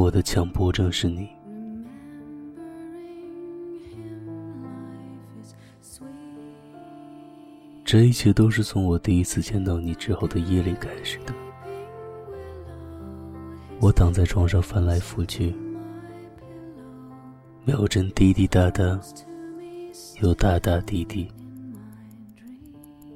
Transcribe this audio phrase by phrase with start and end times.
[0.00, 1.28] 我的强迫症是你。
[7.84, 11.34] 这一切都是从我第一次见到你之后的夜里开始的。
[13.78, 15.54] 我躺在床上翻来覆去，
[17.66, 18.98] 秒针滴滴答答，
[20.22, 21.28] 又答答滴滴，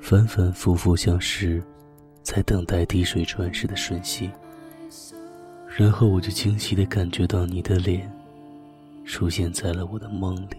[0.00, 1.60] 反反复复，像是
[2.22, 4.30] 在等待滴水穿石的瞬息。
[5.78, 8.12] 然后我就清晰的感觉到你的脸
[9.04, 10.56] 出现在了我的梦里，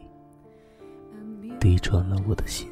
[1.60, 2.66] 滴穿了我的心。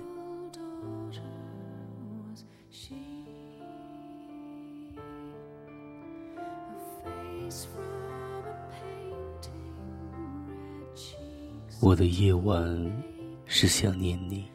[11.81, 13.03] 我的夜晚
[13.45, 14.45] 是想念你，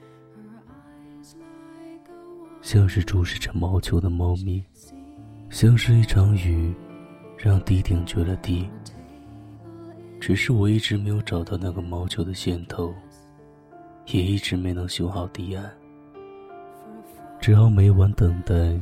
[2.62, 4.64] 像是注视着毛球的猫咪，
[5.50, 6.74] 像是一场雨，
[7.44, 8.70] 让堤顶决了堤。
[10.20, 12.94] 只是我一直没有找到那个毛球的线头，
[14.06, 15.68] 也一直没能修好堤岸，
[17.40, 18.80] 只好每晚等待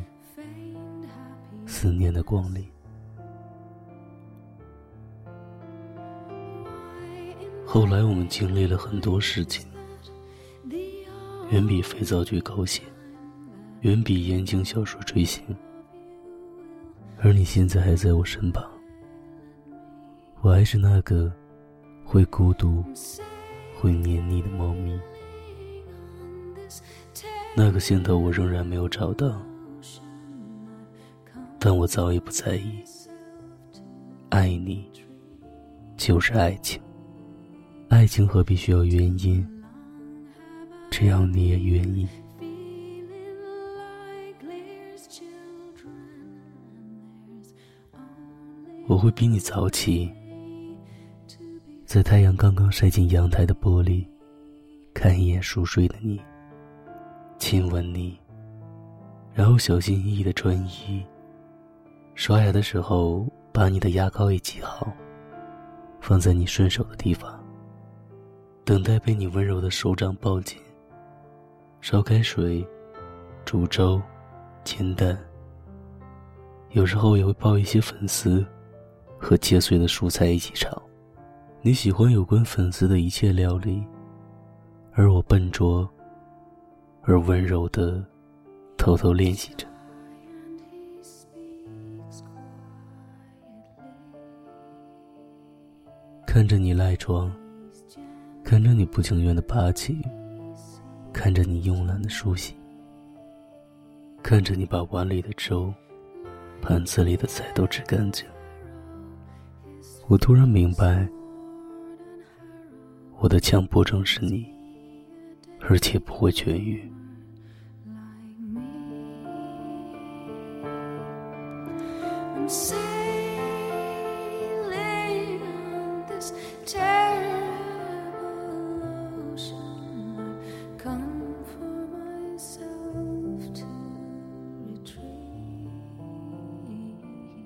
[1.65, 2.63] 思念的光临。
[7.65, 9.67] 后来我们经历了很多事情，
[11.49, 12.83] 远比肥皂剧狗血，
[13.81, 15.43] 远比言情小说追星。
[17.23, 18.65] 而你现在还在我身旁，
[20.41, 21.31] 我还是那个
[22.03, 22.83] 会孤独、
[23.79, 24.99] 会黏腻的猫咪。
[27.55, 29.39] 那个线头我仍然没有找到，
[31.59, 32.83] 但我早已不在意。
[34.31, 34.89] 爱你，
[35.99, 36.81] 就是爱情。
[37.89, 39.47] 爱情何必需要原因？
[40.91, 42.09] 只要你也愿意。
[48.91, 50.13] 我会比你早起，
[51.85, 54.05] 在太阳刚刚晒进阳台的玻璃，
[54.93, 56.21] 看一眼熟睡的你，
[57.39, 58.19] 亲吻你，
[59.33, 61.07] 然后小心翼翼的穿衣。
[62.17, 64.93] 刷牙的时候，把你的牙膏也挤好，
[66.01, 67.39] 放在你顺手的地方。
[68.65, 70.59] 等待被你温柔的手掌抱紧。
[71.81, 72.67] 烧开水，
[73.45, 74.03] 煮粥，
[74.65, 75.17] 煎蛋。
[76.71, 78.45] 有时候也会包一些粉丝，
[79.21, 80.83] 和切碎的蔬菜一起炒。
[81.61, 83.85] 你喜欢有关粉丝的一切料理，
[84.93, 85.89] 而我笨拙
[87.03, 88.03] 而温柔的
[88.79, 89.67] 偷偷练习着。
[96.27, 97.31] 看着你赖床。
[98.43, 100.01] 看着你不情愿的爬起，
[101.13, 102.57] 看着你慵懒的梳洗，
[104.25, 105.73] 看着你把碗里的粥、
[106.61, 108.27] 盘子里的菜都吃干净，
[110.11, 111.09] 我突然明白，
[113.21, 114.45] 我的强迫症是你，
[115.61, 116.83] 而且不会痊愈。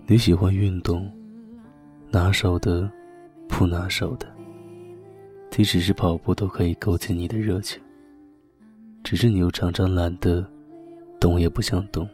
[0.06, 1.12] 你喜欢运动，
[2.14, 2.88] 拿手的，
[3.48, 4.26] 不拿手的，
[5.50, 7.82] 即使是跑步都可以勾起你的热情。
[9.02, 10.48] 只是你又常常懒得
[11.18, 12.08] 动，也不想动。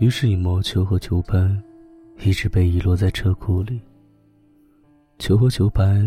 [0.00, 1.38] 于是羽毛球和球拍
[2.18, 3.80] 一直被遗落在车库里。
[5.20, 6.04] 球和球拍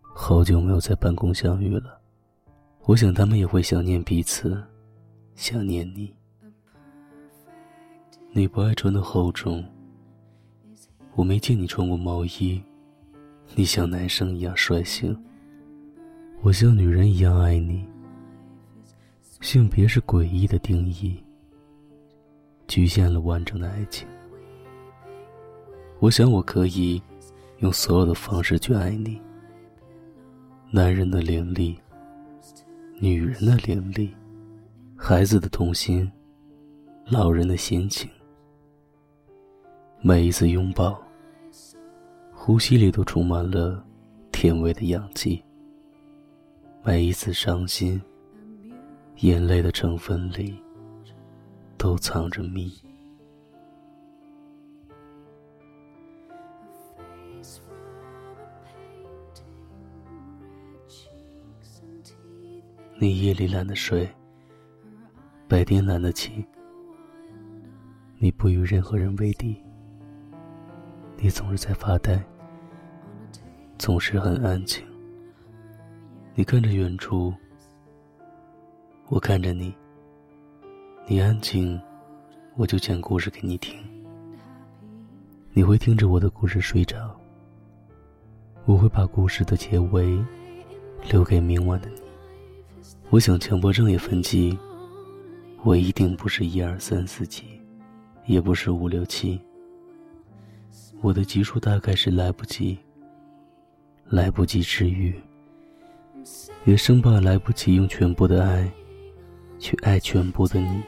[0.00, 2.00] 好久没有在办公相遇了，
[2.84, 4.56] 我想他们也会想念彼此，
[5.34, 6.14] 想念你。
[8.30, 9.64] 你不爱穿的厚重。
[11.18, 12.62] 我没见你穿过毛衣，
[13.56, 15.20] 你像男生一样率性，
[16.42, 17.84] 我像女人一样爱你。
[19.40, 21.20] 性别是诡异的定义，
[22.68, 24.06] 局限了完整的爱情。
[25.98, 27.02] 我想我可以
[27.58, 29.20] 用所有的方式去爱你。
[30.70, 31.76] 男人的凌厉，
[33.00, 34.14] 女人的凌厉，
[34.94, 36.08] 孩子的童心，
[37.06, 38.08] 老人的心情，
[40.00, 40.96] 每一次拥抱。
[42.48, 43.84] 呼吸里都充满了
[44.32, 45.44] 甜味的氧气。
[46.82, 48.00] 每一次伤心，
[49.16, 50.58] 眼泪的成分里
[51.76, 52.72] 都藏着蜜。
[62.98, 64.08] 你夜里懒得睡，
[65.46, 66.42] 白天懒得起。
[68.16, 69.54] 你不与任何人为敌，
[71.18, 72.18] 你总是在发呆。
[73.78, 74.84] 总是很安静。
[76.34, 77.32] 你看着远处，
[79.08, 79.72] 我看着你。
[81.06, 81.80] 你安静，
[82.56, 83.78] 我就讲故事给你听。
[85.52, 87.18] 你会听着我的故事睡着。
[88.66, 90.22] 我会把故事的结尾
[91.10, 92.00] 留给明晚的你。
[93.10, 94.58] 我想强迫症也分级，
[95.62, 97.44] 我一定不是一二三四级，
[98.26, 99.40] 也不是五六七。
[101.00, 102.78] 我的级数大概是来不及，
[104.10, 105.14] 来不及治愈，
[106.64, 108.66] 也生怕来不及用全部的爱
[109.58, 110.82] 去爱全部的你。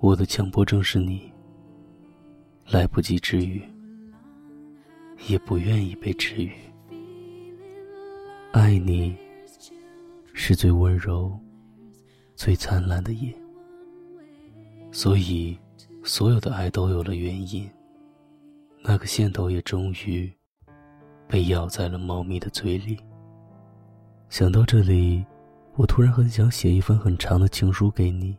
[0.00, 1.30] 我的强迫症是你，
[2.70, 3.62] 来不及治愈，
[5.26, 6.52] 也不愿意被治愈。
[8.52, 9.14] 爱你，
[10.32, 11.38] 是最温柔、
[12.34, 13.30] 最灿烂的夜。
[14.90, 15.58] 所以，
[16.02, 17.68] 所有的爱都有了原因。
[18.82, 20.32] 那个线头也终于
[21.26, 22.98] 被咬在了猫咪的嘴里。
[24.30, 25.24] 想到这里，
[25.76, 28.36] 我突然很想写一封很长的情书给你。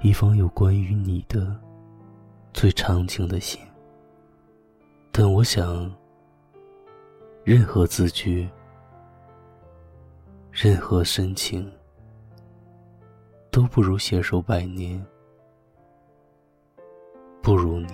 [0.00, 1.56] 一封有关于你的
[2.52, 3.60] 最长情的信，
[5.10, 5.92] 但我想，
[7.44, 8.48] 任何字句、
[10.52, 11.68] 任何深情，
[13.50, 15.04] 都不如携手百年，
[17.42, 17.88] 不如你。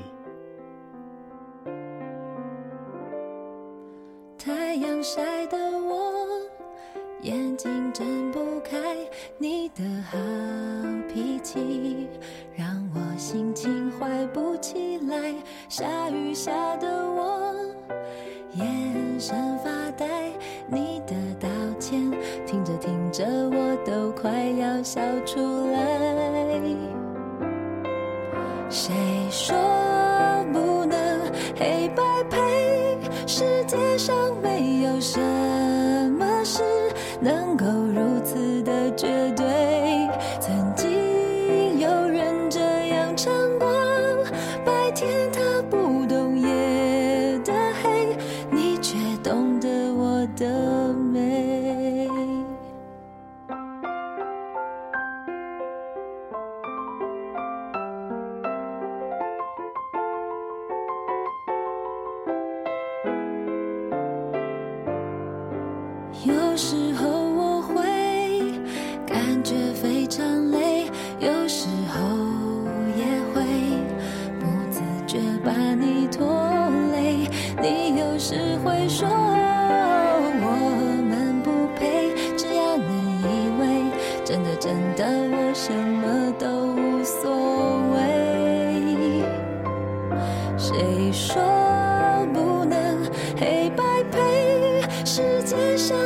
[4.39, 6.27] 太阳晒得我
[7.23, 7.83] 眼睛
[24.94, 25.63] 笑出来。
[66.55, 67.83] 有时候我会
[69.05, 71.99] 感觉非常累，有时候
[72.97, 73.05] 也
[73.35, 73.43] 会
[74.39, 76.25] 不自觉把你拖
[76.93, 77.29] 累。
[77.61, 80.47] 你有时会说我
[81.09, 82.87] 们不配，只要能
[83.19, 83.91] 以为
[84.25, 85.05] 真的真的
[85.37, 86.47] 我什么都
[86.77, 87.35] 无所
[87.97, 87.99] 谓。
[90.56, 91.43] 谁说
[92.33, 93.05] 不能
[93.41, 93.82] 黑白
[94.13, 94.81] 配？
[95.05, 95.96] 世界上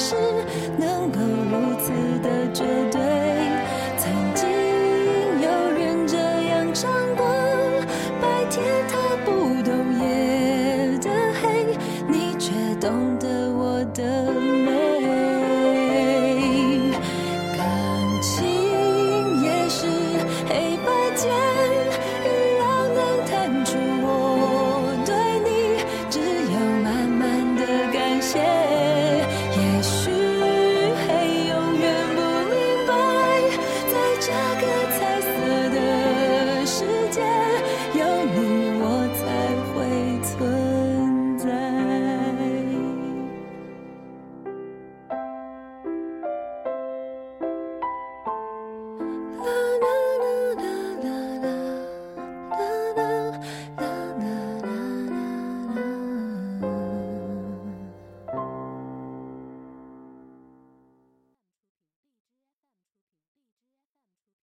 [0.00, 0.16] 是